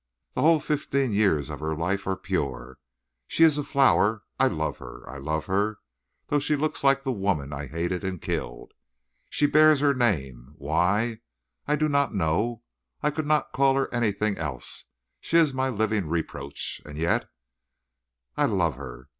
The 0.33 0.41
whole 0.41 0.59
fifteen 0.59 1.11
years 1.11 1.51
of 1.51 1.59
her 1.59 1.75
life 1.75 2.07
are 2.07 2.15
pure. 2.15 2.79
She 3.27 3.43
is 3.43 3.59
a 3.59 3.63
flower. 3.63 4.23
I 4.39 4.47
love 4.47 4.79
her 4.79 5.07
I 5.07 5.17
love 5.19 5.45
her, 5.45 5.77
though 6.25 6.39
she 6.39 6.55
looks 6.55 6.83
like 6.83 7.03
the 7.03 7.11
woman 7.11 7.53
I 7.53 7.67
hated 7.67 8.03
and 8.03 8.19
killed. 8.19 8.71
She 9.29 9.45
bears 9.45 9.79
her 9.79 9.93
name 9.93 10.55
why, 10.57 11.19
I 11.67 11.75
do 11.75 11.87
not 11.87 12.15
know 12.15 12.63
I 13.03 13.11
could 13.11 13.27
not 13.27 13.51
call 13.53 13.75
her 13.75 13.93
anything 13.93 14.39
else; 14.39 14.85
she 15.19 15.37
is 15.37 15.53
my 15.53 15.69
living 15.69 16.07
reproach, 16.07 16.81
and 16.83 16.97
yet 16.97 17.29
I 18.35 18.45
love 18.45 18.77
her. 18.77 19.07